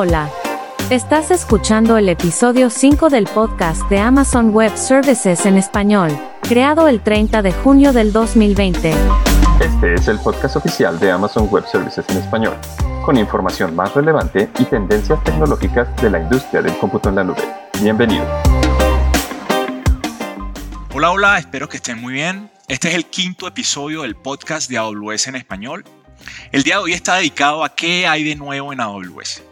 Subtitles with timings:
[0.00, 0.30] Hola.
[0.90, 7.00] Estás escuchando el episodio 5 del podcast de Amazon Web Services en español, creado el
[7.00, 8.94] 30 de junio del 2020.
[9.60, 12.56] Este es el podcast oficial de Amazon Web Services en español,
[13.04, 17.42] con información más relevante y tendencias tecnológicas de la industria del cómputo en la nube.
[17.82, 18.24] Bienvenido.
[20.94, 22.52] Hola, hola, espero que estén muy bien.
[22.68, 25.84] Este es el quinto episodio del podcast de AWS en español.
[26.52, 29.47] El día de hoy está dedicado a qué hay de nuevo en AWS.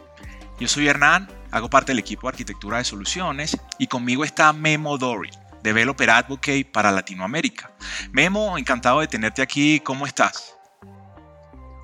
[0.59, 4.97] Yo soy Hernán, hago parte del equipo de arquitectura de soluciones y conmigo está Memo
[4.97, 5.29] Dory,
[5.61, 7.71] Developer Advocate para Latinoamérica.
[8.11, 10.55] Memo, encantado de tenerte aquí, ¿cómo estás?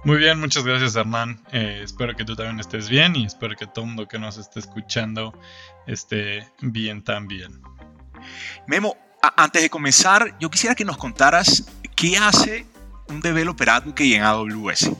[0.05, 1.39] Muy bien, muchas gracias Hernán.
[1.51, 4.37] Eh, espero que tú también estés bien y espero que todo el mundo que nos
[4.37, 5.39] esté escuchando
[5.85, 7.61] esté bien también.
[8.65, 8.97] Memo,
[9.37, 12.65] antes de comenzar, yo quisiera que nos contaras qué hace
[13.07, 14.91] un Developer Advocate en AWS.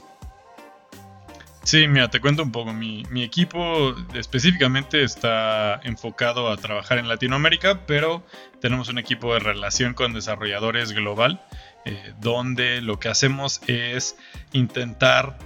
[1.64, 2.74] Sí, mira, te cuento un poco.
[2.74, 8.22] Mi, equipo específicamente está enfocado a trabajar en Latinoamérica, pero
[8.60, 11.42] tenemos un equipo de relación con desarrolladores global,
[11.86, 14.16] eh, donde lo que hacemos es
[14.52, 15.38] intentar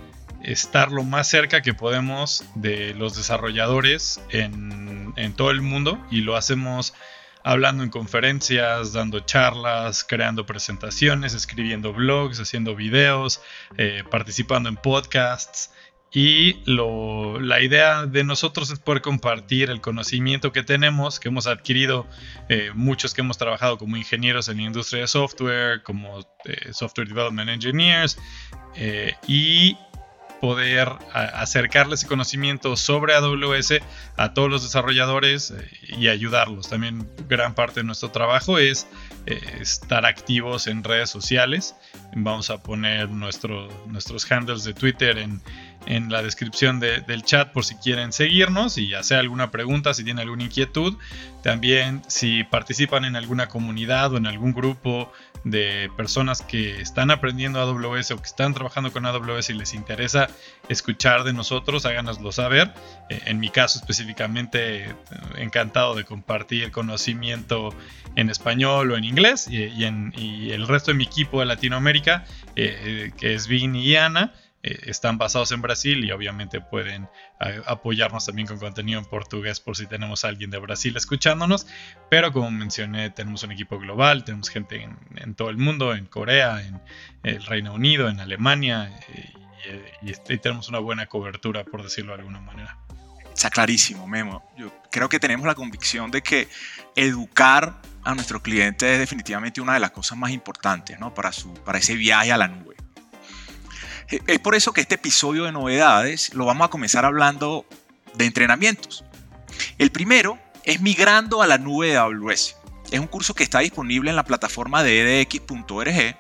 [0.42, 6.22] estar lo más cerca que podemos de los desarrolladores en, en todo el mundo y
[6.22, 6.94] lo hacemos
[7.48, 13.41] hablando en conferencias, dando charlas, creando presentaciones, escribiendo blogs, haciendo videos,
[13.77, 15.70] eh, participando en podcasts.
[16.10, 22.06] Y la idea de nosotros es poder compartir el conocimiento que tenemos, que hemos adquirido
[22.48, 27.08] eh, muchos que hemos trabajado como ingenieros en la industria de software, como eh, software
[27.08, 28.18] development engineers,
[29.26, 29.76] y
[30.40, 33.80] poder acercarle ese conocimiento sobre AWS
[34.16, 36.68] a todos los desarrolladores eh, y ayudarlos.
[36.68, 38.86] También gran parte de nuestro trabajo es
[39.26, 41.74] eh, estar activos en redes sociales.
[42.14, 45.40] Vamos a poner nuestro, nuestros handles de Twitter en,
[45.89, 50.20] en la descripción del chat por si quieren seguirnos y hacer alguna pregunta, si tienen
[50.20, 50.98] alguna inquietud.
[51.42, 55.10] También si participan en alguna comunidad o en algún grupo
[55.44, 60.28] de personas que están aprendiendo AWS o que están trabajando con AWS y les interesa
[60.69, 62.71] escuchar de nosotros, háganoslo saber.
[63.09, 64.94] Eh, en mi caso específicamente, eh,
[65.38, 67.75] encantado de compartir conocimiento
[68.15, 73.12] en español o en inglés y, en, el resto de mi equipo de Latinoamérica, eh,
[73.16, 74.34] que es Vin y Ana
[74.68, 77.08] eh, están basados en Brasil y obviamente pueden
[77.66, 81.66] apoyarnos también con contenido en portugués por si tenemos a alguien de Brasil escuchándonos.
[82.10, 86.62] Pero como mencioné, tenemos un equipo global, tenemos gente en, todo el mundo, en Corea,
[86.62, 86.80] en
[87.22, 92.18] el Reino Unido, en Alemania eh, y, y tenemos una buena cobertura, por decirlo de
[92.18, 92.76] alguna manera.
[93.32, 94.42] Está clarísimo, Memo.
[94.56, 96.48] Yo creo que tenemos la convicción de que
[96.96, 101.14] educar a nuestro cliente es definitivamente una de las cosas más importantes ¿no?
[101.14, 102.74] para, su, para ese viaje a la nube.
[104.10, 107.66] Es por eso que este episodio de novedades lo vamos a comenzar hablando
[108.14, 109.04] de entrenamientos.
[109.76, 112.56] El primero es Migrando a la nube de AWS.
[112.91, 116.16] Es un curso que está disponible en la plataforma de edx.org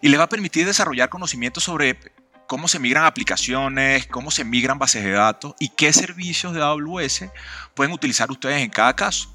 [0.00, 1.98] y le va a permitir desarrollar conocimientos sobre
[2.46, 7.26] cómo se migran aplicaciones, cómo se migran bases de datos y qué servicios de AWS
[7.74, 9.34] pueden utilizar ustedes en cada caso.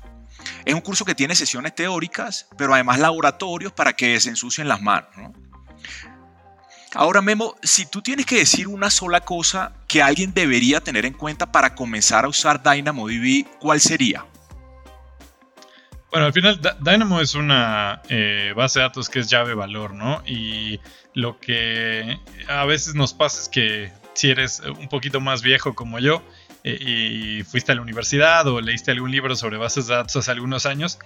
[0.65, 4.81] Es un curso que tiene sesiones teóricas, pero además laboratorios para que se ensucien las
[4.81, 5.13] manos.
[6.95, 11.13] Ahora, Memo, si tú tienes que decir una sola cosa que alguien debería tener en
[11.13, 14.25] cuenta para comenzar a usar DynamoDB, ¿cuál sería?
[16.11, 20.23] Bueno, al final Dynamo es una eh, base de datos que es llave valor, ¿no?
[20.25, 20.79] Y
[21.13, 25.99] lo que a veces nos pasa es que si eres un poquito más viejo como
[25.99, 26.23] yo
[26.63, 30.31] eh, y fuiste a la universidad o leíste algún libro sobre bases de datos hace
[30.31, 30.97] algunos años,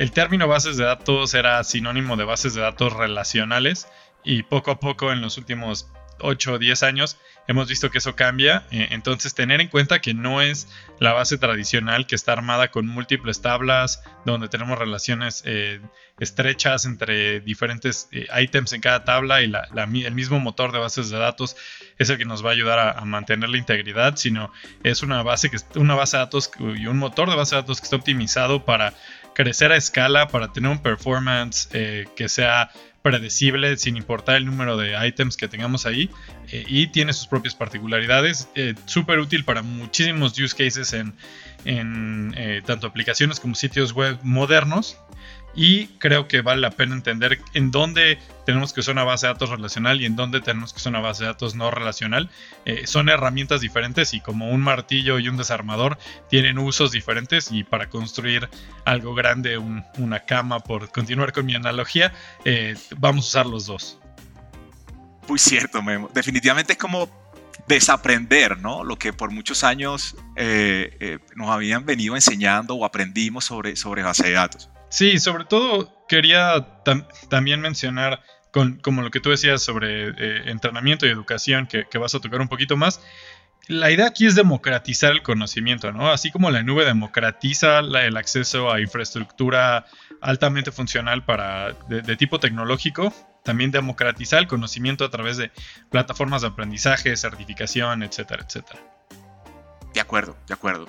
[0.00, 3.86] el término bases de datos era sinónimo de bases de datos relacionales
[4.24, 5.90] y poco a poco en los últimos
[6.20, 8.64] 8 o 10 años hemos visto que eso cambia.
[8.70, 10.68] Eh, entonces tener en cuenta que no es
[11.00, 15.80] la base tradicional que está armada con múltiples tablas, donde tenemos relaciones eh,
[16.20, 19.52] estrechas entre diferentes eh, ítems en cada tabla y
[20.04, 21.56] el mismo motor de bases de datos
[21.96, 24.52] es el que nos va a ayudar a, mantener la integridad, sino
[24.82, 27.80] es una base, que, una base de datos y un motor de base de datos
[27.80, 28.92] que está optimizado para
[29.34, 32.70] crecer a escala, para tener un performance que sea
[33.02, 36.10] predecible sin importar el número de items que tengamos ahí
[36.50, 38.48] eh, y tiene sus propias particularidades.
[38.54, 41.14] Eh, Súper útil para muchísimos use cases en,
[41.64, 44.98] en eh, tanto aplicaciones como sitios web modernos
[45.58, 48.16] y creo que vale la pena entender en dónde
[48.46, 51.00] tenemos que usar una base de datos relacional y en dónde tenemos que usar una
[51.00, 52.30] base de datos no relacional.
[52.64, 55.98] Eh, son herramientas diferentes y como un martillo y un desarmador
[56.30, 58.48] tienen usos diferentes y para construir
[58.84, 62.12] algo grande, una cama, por continuar con mi analogía,
[62.44, 63.98] eh, vamos a usar los dos.
[65.26, 66.08] Muy cierto, Memo.
[66.14, 67.10] Definitivamente es como
[67.66, 68.84] desaprender, ¿no?
[68.84, 74.28] Lo que por muchos años eh, nos habían venido enseñando o aprendimos sobre, sobre base
[74.28, 74.70] de datos.
[74.88, 76.66] Sí, sobre todo quería
[77.28, 82.14] también mencionar, con, como lo que tú decías sobre eh, entrenamiento y educación, que, vas
[82.14, 83.00] a tocar un poquito más,
[83.66, 86.10] la idea aquí es democratizar el conocimiento, ¿no?
[86.10, 89.84] Así como la nube democratiza el acceso a infraestructura
[90.22, 93.12] altamente funcional para, de, tipo tecnológico,
[93.44, 95.50] también democratizar el conocimiento a través de
[95.90, 98.97] plataformas de aprendizaje, certificación, etcétera, etcétera.
[99.98, 100.88] De acuerdo, de acuerdo.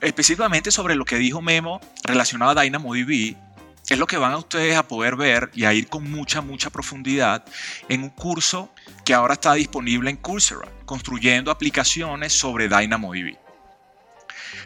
[0.00, 3.34] Específicamente sobre lo que dijo Memo relacionado a DynamoDB,
[3.88, 6.70] es lo que van a ustedes a poder ver y a ir con mucha, mucha
[6.70, 7.44] profundidad
[7.88, 8.72] en un curso
[9.04, 13.36] que ahora está disponible en Coursera, construyendo aplicaciones sobre DynamoDB.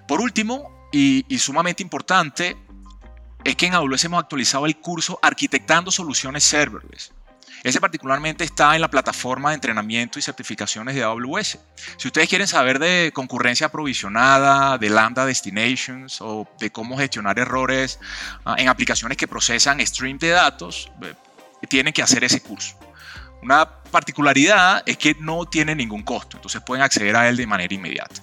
[0.07, 2.59] Por último, y, y sumamente importante,
[3.45, 7.15] es que en AWS hemos actualizado el curso Arquitectando Soluciones Serverless.
[7.63, 11.59] Ese particularmente está en la plataforma de entrenamiento y certificaciones de AWS.
[11.97, 17.99] Si ustedes quieren saber de concurrencia aprovisionada, de Lambda Destinations o de cómo gestionar errores
[18.45, 21.15] ah, en aplicaciones que procesan stream de datos, eh,
[21.69, 22.79] tienen que hacer ese curso.
[23.43, 27.75] Una particularidad es que no tiene ningún costo, entonces pueden acceder a él de manera
[27.75, 28.23] inmediata.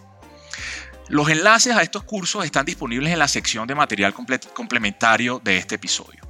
[1.09, 5.75] Los enlaces a estos cursos están disponibles en la sección de material complementario de este
[5.75, 6.26] episodio.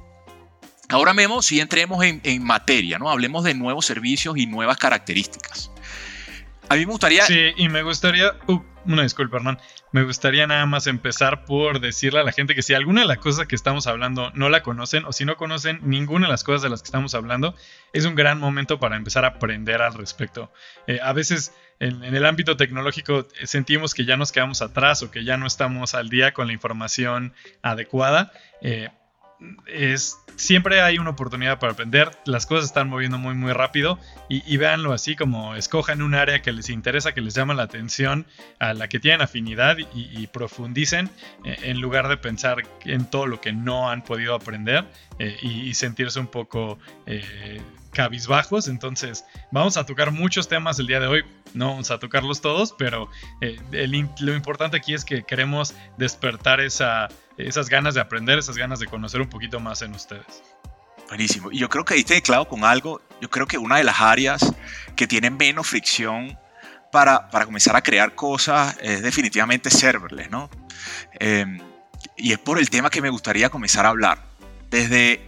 [0.90, 3.10] Ahora Memo, si entremos en, materia, ¿no?
[3.10, 5.70] Hablemos de nuevos servicios y nuevas características.
[6.70, 7.24] A mí me gustaría...
[7.24, 8.32] Sí, y me gustaría...
[8.46, 9.58] Uh, una disculpa, Hernán.
[9.92, 13.18] Me gustaría nada más empezar por decirle a la gente que si alguna de las
[13.18, 16.62] cosas que estamos hablando no la conocen o si no conocen ninguna de las cosas
[16.62, 17.54] de las que estamos hablando,
[17.92, 20.50] es un gran momento para empezar a aprender al respecto.
[20.86, 25.10] Eh, a veces en, el ámbito tecnológico eh, sentimos que ya nos quedamos atrás o
[25.10, 28.32] que ya no estamos al día con la información adecuada.
[28.62, 28.88] Eh,
[29.66, 33.98] es, siempre hay una oportunidad para aprender, las cosas están moviendo muy muy rápido
[34.28, 38.26] y, véanlo así como escojan un área que les interesa, que les llama la atención,
[38.58, 41.10] a la que tienen afinidad y, profundicen
[41.44, 44.84] eh, en lugar de pensar en todo lo que no han podido aprender
[45.18, 47.60] eh, y, sentirse un poco eh,
[47.92, 48.68] cabizbajos.
[48.68, 51.24] Entonces vamos a tocar muchos temas el día de hoy,
[51.54, 53.08] no vamos a tocarlos todos, pero
[53.70, 57.08] lo importante aquí es que queremos despertar esa
[57.38, 60.42] esas ganas de aprender, esas ganas de conocer un poquito más en ustedes.
[61.08, 61.50] Buenísimo.
[61.50, 63.00] Y yo creo que ahí te clavo con algo.
[63.20, 64.52] Yo creo que una de las áreas
[64.94, 66.38] que tienen menos fricción
[66.92, 70.50] para, para comenzar a crear cosas es definitivamente serverless, ¿no?
[71.18, 71.60] Em,
[72.16, 74.22] y es por el tema que me gustaría comenzar a hablar.
[74.70, 75.26] Desde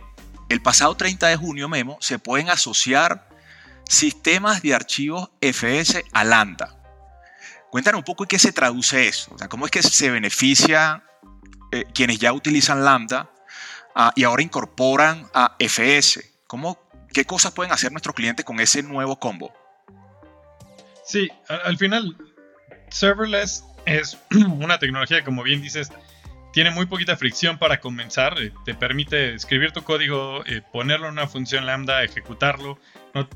[0.48, 3.28] el pasado 30 de junio, Memo, se pueden asociar
[3.88, 6.76] sistemas de archivos FS a Lambda.
[7.70, 9.34] Cuéntanos un poco en qué se traduce eso.
[9.34, 11.04] O sea, ¿Cómo es que se beneficia
[11.72, 13.30] eh, quienes ya utilizan Lambda
[13.94, 16.24] ah, y ahora incorporan a FS.
[16.46, 16.78] ¿Cómo,
[17.12, 19.52] ¿Qué cosas pueden hacer nuestros clientes con ese nuevo combo?
[21.04, 22.16] Sí, al final,
[22.90, 25.90] serverless es una tecnología, como bien dices,
[26.52, 28.40] tiene muy poquita fricción para comenzar.
[28.40, 32.78] Eh, te permite escribir tu código, eh, ponerlo en una función lambda, ejecutarlo.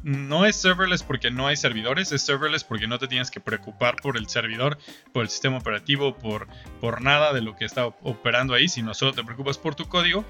[0.03, 3.97] No, es serverless porque no hay servidores, es serverless porque no te tienes que preocupar
[3.97, 4.79] por el servidor,
[5.13, 6.47] por el sistema operativo, por,
[6.81, 10.25] por nada de lo que está operando ahí, sino solo te preocupas por tu código.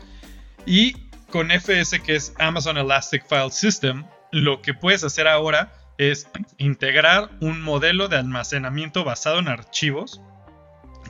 [0.67, 0.95] Y
[1.31, 7.31] con FS, que es Amazon Elastic File System, lo que puedes hacer ahora es integrar
[7.41, 10.21] un modelo de almacenamiento basado en archivos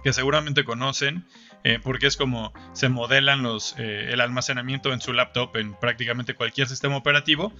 [0.02, 1.24] que seguramente conocen
[1.66, 6.34] eh, porque es como se modelan los, eh, el almacenamiento en su laptop en prácticamente
[6.34, 7.54] cualquier sistema operativo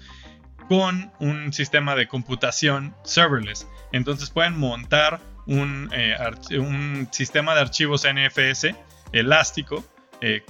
[0.69, 3.67] con un sistema de computación serverless.
[3.93, 6.17] Entonces pueden montar un, eh,
[7.11, 8.75] sistema de archivos NFS
[9.13, 9.85] elástico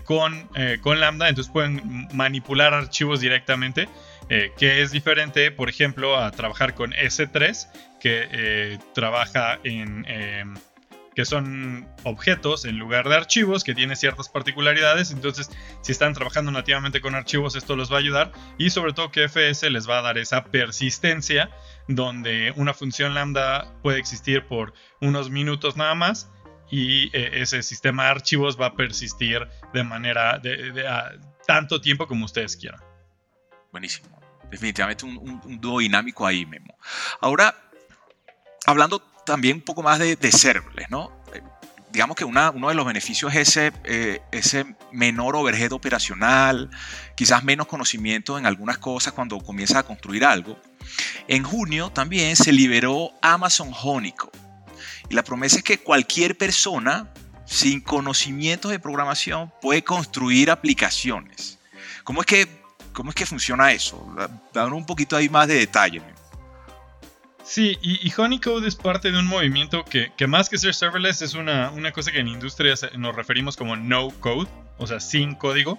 [0.05, 0.49] con,
[0.83, 3.89] con, Lambda, entonces pueden manipular archivos directamente,
[4.29, 7.67] que es diferente, por ejemplo, a trabajar con S3,
[7.99, 10.55] que trabaja en em,
[11.15, 15.11] que son objetos en lugar de archivos, que tiene ciertas particularidades.
[15.11, 18.33] Entonces, si están trabajando nativamente con archivos, esto les va a ayudar.
[18.59, 21.51] Y sobre todo que FS les va a dar esa persistencia,
[21.87, 26.31] donde una función lambda puede existir por unos minutos nada más.
[26.71, 30.85] Y eh, ese sistema de archivos va a persistir de manera de,
[31.47, 32.81] tanto tiempo como ustedes quieran.
[33.71, 34.21] Buenísimo.
[34.51, 36.77] Definitivamente un, un dúo dinámico ahí, Memo.
[37.21, 37.55] Ahora,
[38.67, 41.11] hablando también un poco más de, de serverless, ¿no?
[41.35, 41.43] Eh,
[41.95, 46.71] digamos que una, uno de los beneficios es ese, eh, ese menor overhead operacional,
[47.17, 50.59] quizás menos conocimiento en algunas cosas cuando comienzas a construir algo.
[51.29, 54.33] En junio también se liberó Amazon Honeycomb.
[55.09, 57.13] Y la promesa es que cualquier persona
[57.47, 61.59] sin conocimientos de programación puede construir aplicaciones.
[62.03, 62.49] ¿Cómo es que,
[62.93, 64.05] cómo es que funciona eso?
[64.53, 66.03] Danos un poquito ahí más de detalle.
[67.45, 71.71] Sí, y, Honeycode es parte de un movimiento que, más que ser serverless es una,
[71.71, 74.49] una cosa que en industria nos referimos como no code,
[74.79, 75.79] o sea, sin código.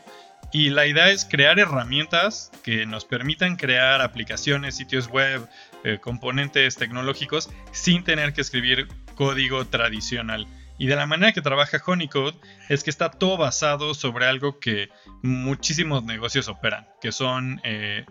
[0.54, 5.50] Y la idea es crear herramientas que nos permitan crear aplicaciones, sitios web,
[5.84, 10.48] eh, componentes tecnológicos sin tener que escribir código tradicional.
[10.78, 12.38] Y de la manera que trabaja Honeycode
[12.70, 14.90] es que está todo basado sobre algo que
[15.24, 18.06] muchísimos negocios operan, que son eh,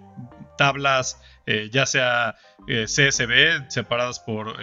[0.57, 4.57] tablas, eh, ya sea CSV, separadas por,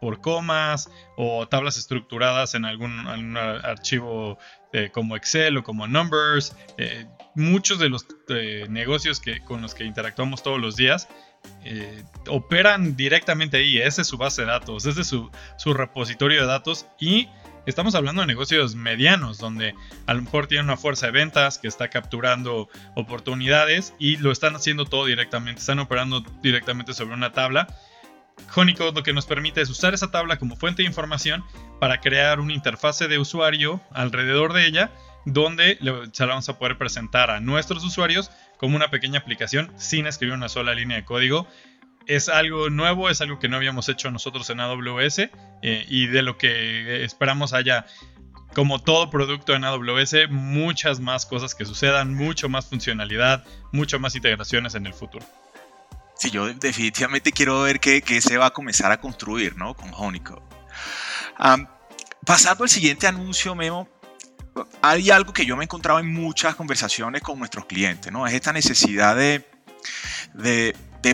[0.00, 4.38] por comas, o tablas estructuradas en algún, archivo
[4.92, 6.56] como Excel o como Numbers.
[7.34, 8.06] muchos de los
[8.68, 11.08] negocios que, con los que interactuamos todos los días
[11.64, 13.78] eh, operan directamente ahí.
[13.78, 16.86] Esa es su base de datos, ese es su, repositorio de datos.
[16.98, 17.28] Y
[17.68, 19.74] estamos hablando de negocios medianos, donde
[20.06, 24.56] a lo mejor tienen una fuerza de ventas que está capturando oportunidades y lo están
[24.56, 25.60] haciendo todo directamente.
[25.60, 27.68] Están operando directamente sobre una tabla.
[28.54, 31.44] Honeycode lo que nos permite es usar esa tabla como fuente de información
[31.80, 34.90] para crear una interfase de usuario alrededor de ella
[35.24, 35.78] donde
[36.12, 40.34] se la vamos a poder presentar a nuestros usuarios como una pequeña aplicación sin escribir
[40.34, 41.46] una sola línea de código.
[42.08, 46.22] Es algo nuevo, es algo que no habíamos hecho nosotros en AWS eh, y de
[46.22, 47.86] lo que esperamos haya,
[48.54, 54.16] como todo producto en AWS, muchas más cosas que sucedan, mucho más funcionalidad, mucho más
[54.16, 55.24] integraciones en el futuro.
[56.18, 59.74] Sí, yo definitivamente quiero ver qué, se va a comenzar a construir ¿no?
[59.74, 60.42] con Honeycode.
[62.24, 63.88] pasando al siguiente anuncio, Memo,
[64.82, 68.26] hay algo que yo me he encontrado en muchas conversaciones con nuestros clientes, ¿no?
[68.26, 69.44] Es esta necesidad de,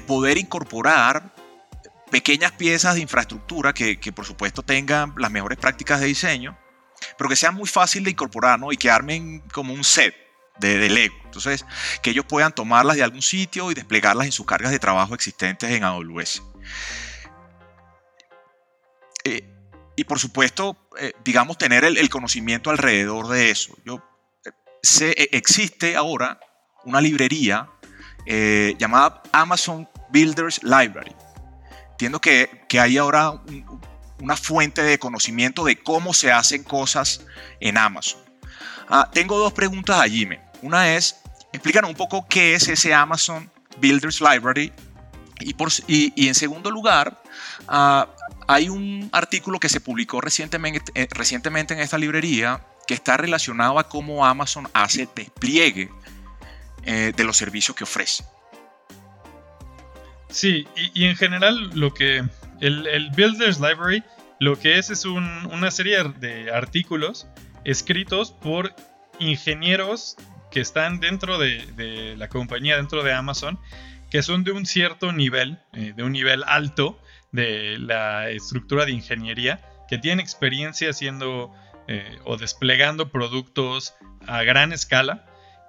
[0.07, 1.35] poder incorporar
[2.11, 6.57] pequeñas piezas de infraestructura que, que, por supuesto tengan las mejores prácticas de diseño,
[7.19, 8.73] pero que sean muy fácil de incorporar, ¿no?
[8.73, 10.15] Y que armen como un set
[10.59, 11.17] de, de, Lego.
[11.25, 11.65] Entonces,
[12.03, 15.71] que ellos puedan tomarlas de algún sitio y desplegarlas en sus cargas de trabajo existentes
[15.71, 16.43] en AWS.
[19.25, 19.43] Eh,
[19.97, 23.77] y por supuesto, eh, digamos, tener el, conocimiento alrededor de eso.
[23.85, 24.03] Yo,
[24.45, 24.51] eh,
[24.83, 26.39] sé, e, existe ahora
[26.85, 27.71] una librería
[28.27, 31.15] eh, llamada Amazon Builders Library.
[31.93, 33.41] Entiendo que, que hay ahora
[34.21, 37.25] una fuente de conocimiento de cómo se hacen cosas
[37.61, 38.21] en Amazon.
[38.89, 40.27] Ah, tengo dos preguntas allí.
[40.27, 40.41] Me.
[40.63, 41.17] Una es,
[41.53, 44.73] explícanos un poco qué es ese Amazon Builders Library.
[45.41, 47.21] Y, por, y, y en segundo lugar,
[47.69, 48.09] uh,
[48.47, 53.79] hay un artículo que se publicó recientemente, eh, recientemente en esta librería que está relacionado
[53.79, 55.91] a cómo Amazon hace despliegue
[56.87, 58.25] eh, de los servicios que ofrece.
[60.29, 62.25] Sí, y, en general lo que
[62.61, 64.03] el, Builders Library
[64.41, 67.29] lo que es es una serie de artículos
[67.65, 68.75] escritos por
[69.21, 70.17] ingenieros
[70.51, 73.59] que están dentro de, la compañía, dentro de Amazon,
[74.11, 77.01] que son de un cierto nivel, eh, de un nivel alto,
[77.33, 81.53] de la estructura de ingeniería que tiene experiencia haciendo
[81.89, 83.95] eh, o desplegando productos
[84.27, 85.27] a gran escala.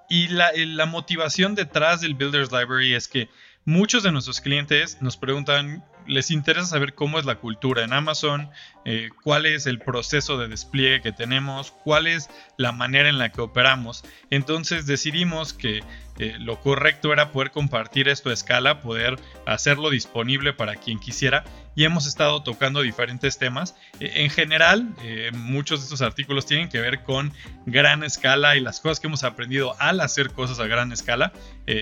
[0.09, 3.29] Y la, la motivación detrás del Builders Library es que
[3.65, 8.49] muchos de nuestros clientes nos preguntan les interesa saber cómo es la cultura en Amazon,
[8.85, 13.31] eh, cuál es el proceso de despliegue que tenemos, cuál es la manera en la
[13.31, 14.03] que operamos.
[14.29, 15.83] Entonces decidimos que
[16.17, 21.43] eh, lo correcto era poder compartir esto a escala, poder hacerlo disponible para quien quisiera
[21.75, 23.75] y hemos estado tocando diferentes temas.
[23.99, 24.95] Eh, en general,
[25.33, 27.33] muchos de estos artículos tienen que ver con
[27.65, 31.33] gran escala y las cosas que hemos aprendido al hacer cosas a gran escala.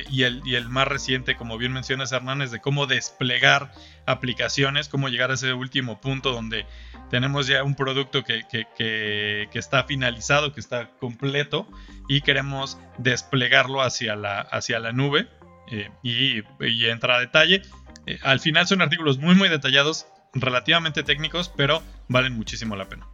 [0.09, 3.71] y, el, y el más reciente, como bien mencionas Hernán, es de cómo desplegar
[4.05, 6.65] aplicaciones, cómo llegar a ese último punto donde
[7.09, 11.67] tenemos ya un producto que, está finalizado, que está completo
[12.07, 15.27] y queremos desplegarlo hacia hacia la nube
[15.71, 17.61] eh, y, y, entra a detalle.
[18.05, 23.07] Eh, al final son artículos muy muy detallados, relativamente técnicos, pero valen muchísimo la pena.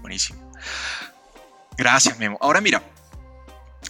[0.00, 0.52] Buenísimo.
[1.76, 2.38] Gracias, Memo.
[2.40, 2.82] Ahora mira,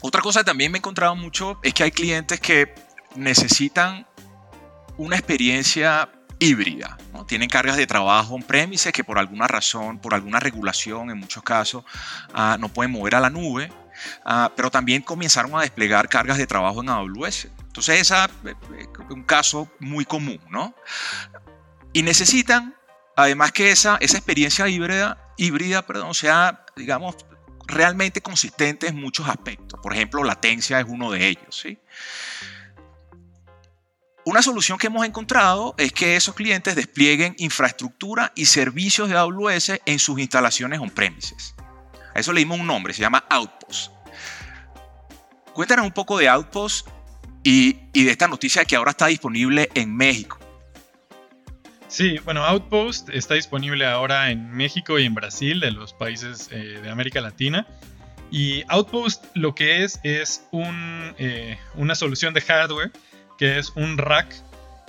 [0.00, 2.75] otra cosa que también me he encontrado mucho es que hay clientes que
[3.14, 4.06] necesitan
[4.97, 6.99] una experiencia híbrida.
[7.12, 7.25] ¿no?
[7.25, 11.85] Tienen cargas de trabajo on-premise que por alguna razón, por alguna regulación en muchos casos,
[12.35, 13.73] ah, no pueden mover a la nube,
[14.25, 17.49] ah, pero también comenzaron a desplegar cargas de trabajo en AWS.
[17.67, 20.75] Entonces, ese es eh, eh, un caso muy común, ¿no?
[21.93, 22.75] Y necesitan,
[23.17, 27.17] además que esa, esa experiencia híbrida, híbrida perdón, sea, digamos,
[27.67, 29.79] realmente consistente en muchos aspectos.
[29.83, 31.79] Por ejemplo, latencia es uno de ellos, ¿sí?
[34.25, 39.81] Una solución que hemos encontrado es que esos clientes desplieguen infraestructura y servicios de AWS
[39.87, 41.55] en sus instalaciones on-premises.
[42.16, 43.92] A eso le dimos un nombre, se llama Outpost.
[45.52, 46.88] Cuéntanos un poco de Outpost
[47.42, 50.38] y, de esta noticia que ahora está disponible en México.
[51.88, 56.80] Sí, bueno, Outpost está disponible ahora en México y en Brasil, de los países eh,
[56.82, 57.66] de América Latina.
[58.30, 60.42] Y Outpost lo que es es
[61.18, 62.92] eh, una solución de hardware
[63.37, 64.35] que es un rack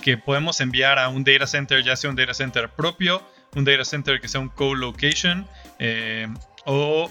[0.00, 3.22] que podemos enviar a un data center, ya sea un data center propio,
[3.54, 5.46] un data center que sea un co-location
[5.78, 6.26] eh,
[6.70, 7.10] o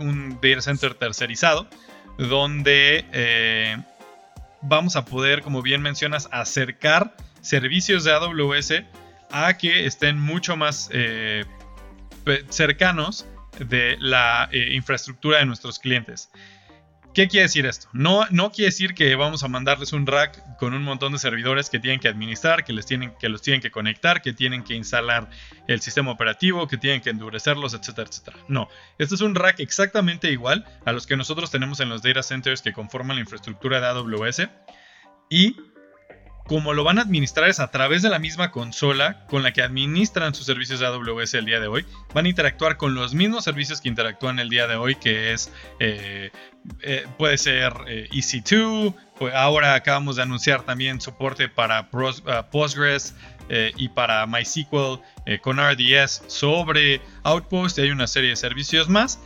[0.00, 1.68] un data center tercerizado,
[2.16, 3.04] donde
[4.62, 8.72] vamos a poder, como bien mencionas, acercar servicios de AWS
[9.30, 11.44] a que estén mucho más eh,
[12.48, 13.26] cercanos
[13.58, 16.30] de la eh, infraestructura de nuestros clientes.
[17.14, 17.88] ¿Qué quiere decir esto?
[17.92, 21.70] No, no quiere decir que vamos a mandarles un rack con un montón de servidores
[21.70, 24.74] que tienen que administrar, que, les tienen, que los tienen que conectar, que tienen que
[24.74, 25.30] instalar
[25.68, 28.36] el sistema operativo, que tienen que endurecerlos, etcétera, etcétera.
[28.48, 28.68] No,
[28.98, 32.62] este es un rack exactamente igual a los que nosotros tenemos en los data centers
[32.62, 34.48] que conforman la infraestructura de AWS.
[35.30, 35.56] Y
[36.46, 39.62] como lo van a administrar es a través de la misma consola con la que
[39.62, 41.86] administran sus servicios de AWS el día de hoy.
[42.12, 45.50] Van a interactuar con los mismos servicios que interactúan el día de hoy, que es,
[45.80, 46.30] eh,
[46.82, 51.90] eh, puede ser eh, EC2, pues ahora acabamos de anunciar también soporte para
[52.50, 53.14] Postgres
[53.76, 55.00] y para MySQL
[55.42, 59.20] con RDS sobre Outpost y hay una serie de servicios más.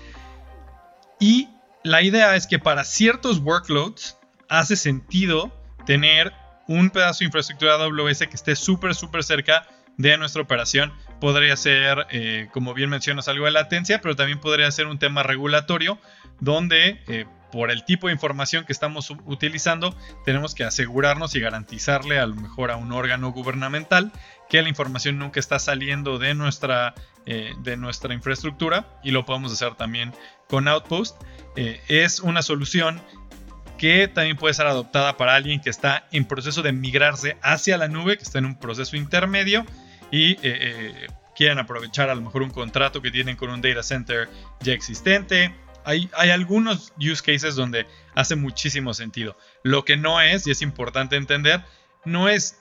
[1.21, 1.49] Y
[1.85, 5.53] la idea es que para ciertos workloads hace sentido
[5.87, 6.33] tener
[6.69, 9.67] un pedazo de infraestructura AWS que esté súper, súper cerca
[9.99, 10.93] de nuestra operación.
[11.21, 15.23] Podría ser, eh, como bien mencionas, algo de latencia, pero también podría ser un tema
[15.25, 15.99] regulatorio
[16.41, 22.19] donde eh, por el tipo de información que estamos utilizando tenemos que asegurarnos y garantizarle
[22.21, 24.13] a lo mejor a un órgano gubernamental
[24.49, 26.95] que la información nunca está saliendo de nuestra,
[27.27, 30.13] eh, de nuestra infraestructura y lo podemos hacer también
[30.49, 31.21] con Outpost.
[31.57, 33.03] es una solución
[33.79, 37.89] que también puede ser adoptada para alguien que está en proceso de migrarse hacia la
[37.89, 39.65] nube, que está en un proceso intermedio
[40.11, 41.07] y eh, eh,
[41.57, 44.29] aprovechar a lo mejor un contrato que tienen con un data center
[44.61, 45.55] ya existente.
[45.85, 47.87] Hay, hay, algunos use cases donde
[48.17, 49.37] hace muchísimo sentido.
[49.63, 51.63] Lo que no es, y es importante entender,
[52.05, 52.59] no es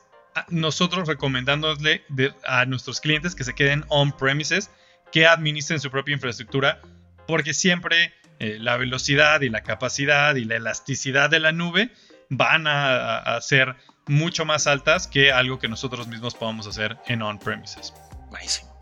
[0.49, 2.03] nosotros recomendándole
[2.45, 4.69] a nuestros clientes que se queden on-premises,
[5.11, 6.79] que administren su propia infraestructura,
[7.27, 11.91] porque siempre eh, la velocidad y la capacidad y la elasticidad de la nube
[12.29, 17.93] van a, ser mucho más altas que algo que nosotros mismos podamos hacer en on-premises.
[18.29, 18.77] Buenísimo.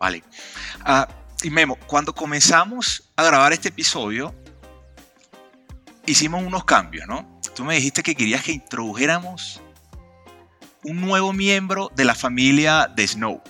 [0.00, 0.22] Vale.
[0.84, 1.08] Ah,
[1.42, 4.34] y Memo, cuando comenzamos a grabar este episodio,
[6.06, 7.40] hicimos unos cambios, ¿no?
[7.54, 9.60] Tú me dijiste que querías que introdujéramos
[10.84, 13.42] un nuevo miembro de la familia de Snow.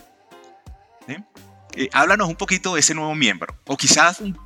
[1.81, 4.37] Eh, háblanos un poquito de ese nuevo miembro, o quizás un,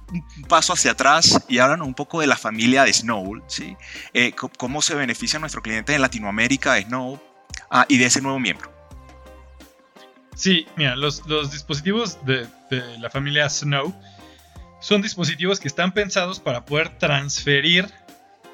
[0.51, 3.75] paso hacia atrás y háblanos un poco de la familia de Snow, ¿sí?
[4.13, 7.19] Eh, cómo se beneficia nuestro cliente en Latinoamérica de Snow
[7.71, 8.71] ah, y de ese nuevo miembro.
[10.35, 12.47] Sí, mira, los, dispositivos de,
[12.99, 13.95] la familia Snow
[14.83, 17.89] son dispositivos que están pensados para poder transferir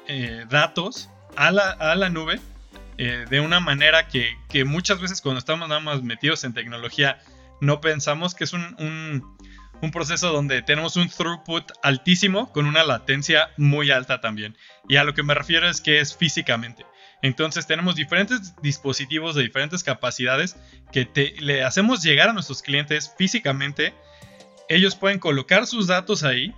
[0.07, 2.39] eh, datos a la, nube
[2.95, 7.19] de una manera que, que, muchas veces cuando estamos nada más metidos en tecnología
[7.61, 9.37] no pensamos que es un,
[9.91, 14.57] proceso donde tenemos un throughput altísimo con una latencia muy alta también.
[14.87, 16.85] Y a lo que me refiero es que es físicamente.
[17.21, 20.55] Entonces tenemos diferentes dispositivos de diferentes capacidades
[20.91, 23.93] que le hacemos llegar a nuestros clientes físicamente.
[24.69, 26.53] Ellos pueden colocar sus datos ahí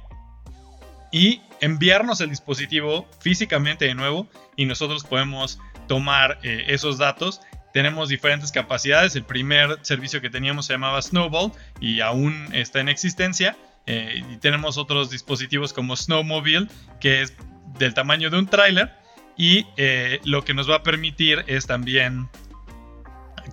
[1.11, 7.41] y enviarnos el dispositivo físicamente de nuevo y nosotros podemos tomar eh, esos datos
[7.73, 9.15] tenemos diferentes capacidades.
[9.15, 13.55] El primer servicio que teníamos se llamaba Snowball y aún está en existencia.
[13.87, 16.67] Eh, y tenemos otros dispositivos como Snowmobile,
[16.99, 17.33] que es
[17.79, 18.91] del tamaño de un tráiler.
[19.37, 22.29] Y eh, lo que nos va a permitir es también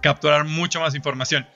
[0.02, 1.46] capturar mucho más información.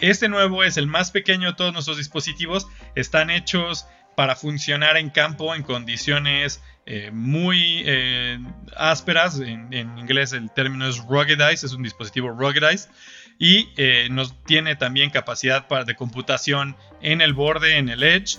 [0.00, 2.68] Este nuevo es el más pequeño de todos nuestros dispositivos.
[2.94, 3.86] Están hechos
[4.18, 8.40] para funcionar en campo en condiciones eh, muy eh,
[8.76, 9.38] ásperas.
[9.38, 12.90] En, inglés el término es ruggedized, es un dispositivo ruggedized.
[13.38, 18.38] Y eh, nos tiene también capacidad para, de computación en el borde, en el edge.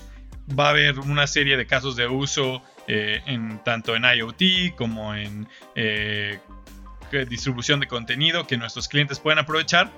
[0.54, 5.48] Va a haber una serie de casos de uso en, tanto en IoT como en
[7.26, 9.90] distribución de contenido que nuestros clientes pueden aprovechar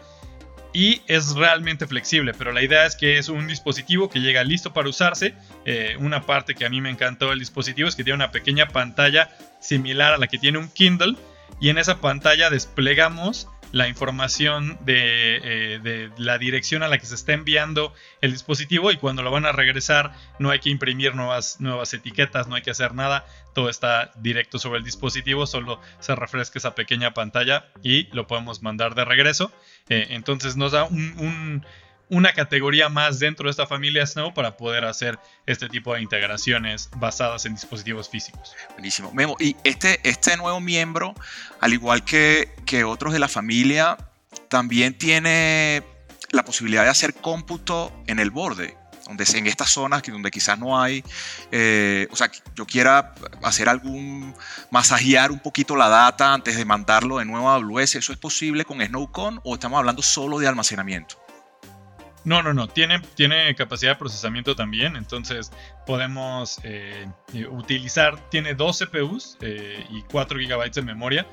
[0.72, 4.72] y es realmente flexible, pero la idea es que es un dispositivo que llega listo
[4.72, 5.34] para usarse.
[5.64, 8.68] Eh, una parte que a mí me encantó del dispositivo es que tiene una pequeña
[8.68, 9.30] pantalla
[9.60, 11.16] similar a la que tiene un Kindle
[11.60, 17.14] y en esa pantalla desplegamos la información de, de, la dirección a la que se
[17.14, 21.60] está enviando el dispositivo y cuando lo van a regresar no hay que imprimir nuevas,
[21.60, 26.14] nuevas etiquetas, no hay que hacer nada, todo está directo sobre el dispositivo, solo se
[26.14, 29.50] refresca esa pequeña pantalla y lo podemos mandar de regreso.
[29.88, 31.64] entonces nos da un
[32.12, 36.90] una categoría más dentro de esta familia Snow para poder hacer este tipo de integraciones
[36.96, 38.54] basadas en dispositivos físicos.
[38.72, 39.10] Buenísimo.
[39.14, 41.14] Memo, y este, este nuevo miembro,
[41.58, 43.96] al igual que, que otros de la familia,
[44.48, 45.82] también tiene
[46.32, 50.80] la posibilidad de hacer cómputo en el borde donde en estas zonas donde quizás no
[50.80, 51.02] hay,
[51.50, 54.34] eh, o sea, yo quiera hacer algún,
[54.70, 58.64] masajear un poquito la data antes de mandarlo de nuevo a AWS, ¿eso es posible
[58.64, 61.21] con SnowCon o estamos hablando solo de almacenamiento?
[62.24, 62.68] No, no, no.
[62.68, 64.96] Tiene, tiene capacidad de procesamiento también.
[64.96, 65.52] Entonces
[65.86, 67.06] podemos eh,
[67.50, 68.18] utilizar.
[68.30, 71.26] Tiene dos CPUs eh, y 4 GB de memoria.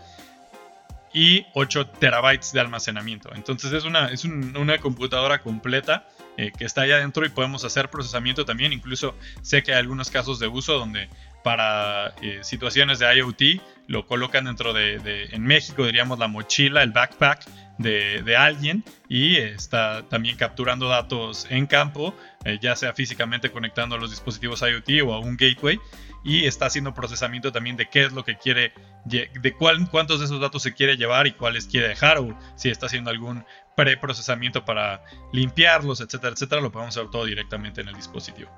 [1.13, 3.34] Y 8 terabytes de almacenamiento.
[3.34, 7.89] Entonces es una, es una computadora completa eh, que está ahí adentro y podemos hacer
[7.89, 8.73] procesamiento también.
[8.73, 11.10] Incluso sé que hay algunos casos de uso donde
[11.43, 16.91] para situaciones de IoT lo colocan dentro de, de, en México diríamos la mochila, el
[16.91, 17.45] backpack
[17.80, 22.13] de, alguien y está también capturando datos en campo,
[22.44, 25.80] eh, ya sea físicamente conectando a los dispositivos IoT o a un gateway
[26.24, 28.74] y está haciendo procesamiento también de qué es lo que quiere,
[29.06, 32.70] de cuál, cuántos de esos datos se quiere llevar y cuáles quiere dejar o si
[32.70, 37.96] está haciendo algún preprocesamiento para limpiarlos, etcétera, etcétera, lo podemos hacer todo directamente en el
[37.96, 38.52] dispositivo.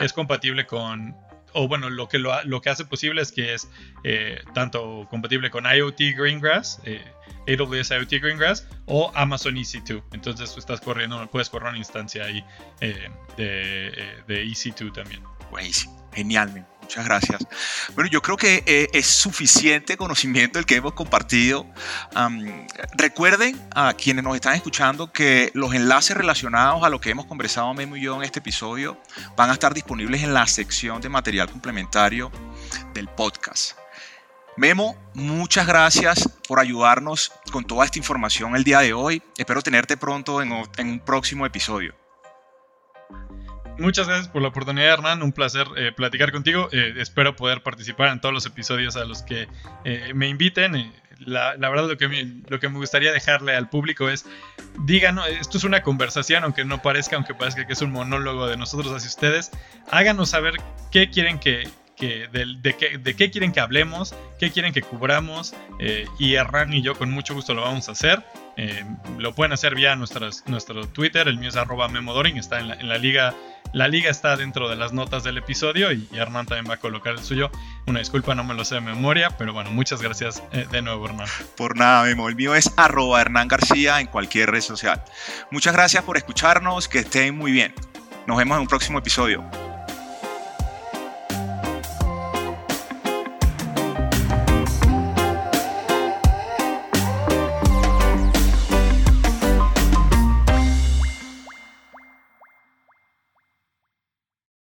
[0.00, 1.16] Es compatible con
[1.52, 3.68] o bueno, lo que, lo, lo, que hace posible es que es
[4.04, 7.04] eh, tanto compatible con IoT Greengrass, eh,
[7.48, 10.02] AWS IoT Greengrass o Amazon EC2.
[10.12, 12.44] Entonces tú estás corriendo, puedes correr una instancia ahí
[12.80, 15.22] eh, de, de, EC2 también.
[15.50, 16.66] Buenísimo, genial.
[16.88, 17.46] Muchas gracias.
[17.94, 21.66] Bueno, yo creo que eh, es suficiente conocimiento el que hemos compartido.
[22.96, 27.74] recuerden a quienes nos están escuchando que los enlaces relacionados a lo que hemos conversado
[27.74, 28.98] Memo y yo en este episodio
[29.36, 32.32] van a estar disponibles en la sección de material complementario
[32.94, 33.72] del podcast.
[34.56, 39.22] Memo, muchas gracias por ayudarnos con toda esta información el día de hoy.
[39.36, 41.94] Espero tenerte pronto en un próximo episodio
[43.78, 45.22] muchas gracias por la oportunidad, Hernán.
[45.22, 46.68] Un placer eh, platicar contigo.
[46.72, 49.48] Eh, espero poder participar en todos los episodios a los que
[49.84, 50.92] eh, me inviten.
[51.18, 54.24] La, verdad, lo que, me, lo que me gustaría dejarle al público es:
[54.84, 58.56] díganos, esto es una conversación, aunque no parezca, aunque parezca que es un monólogo de
[58.56, 59.50] nosotros hacia ustedes.
[59.90, 60.54] Háganos saber
[60.92, 65.54] qué quieren que, de, qué, de, qué, quieren que hablemos, qué quieren que cubramos,
[66.20, 68.22] y Hernán y yo con mucho gusto lo vamos a hacer.
[69.18, 72.74] Lo pueden hacer vía nuestras, nuestro Twitter, el mío es arroba memodoring, está en la,
[72.74, 73.34] en la liga
[73.72, 77.12] la liga está dentro de las notas del episodio y, Hernán también va a colocar
[77.14, 77.50] el suyo.
[77.86, 81.04] Una disculpa, no me lo sé de memoria, pero bueno, muchas gracias eh, de nuevo,
[81.06, 81.28] Hernán.
[81.56, 82.28] Por nada, Memo.
[82.28, 85.02] El mío es arroba en cualquier red social.
[85.50, 87.74] Muchas gracias por escucharnos, que estén muy bien.
[88.26, 89.67] Nos vemos en un próximo episodio.